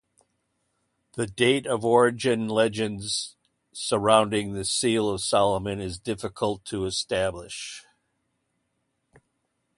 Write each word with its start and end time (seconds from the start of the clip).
The 1.13 1.27
date 1.27 1.67
of 1.67 1.85
origin 1.85 2.49
legends 2.49 3.35
surrounding 3.71 4.51
the 4.53 4.65
Seal 4.65 5.07
of 5.07 5.21
Solomon 5.21 5.79
is 5.79 5.99
difficult 5.99 6.65
to 6.65 6.85
establish. 6.85 7.85